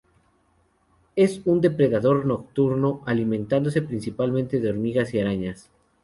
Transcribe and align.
Es 1.15 1.41
un 1.45 1.61
depredador 1.61 2.25
nocturno, 2.25 3.03
alimentándose 3.05 3.83
principalmente 3.83 4.59
de 4.59 4.67
hormigas 4.71 5.13
y 5.13 5.19
arañas. 5.19 5.69